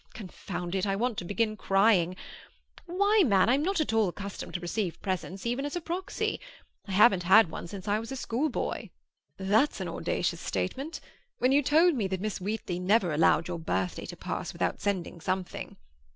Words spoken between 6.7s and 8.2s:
I haven't had one since I was a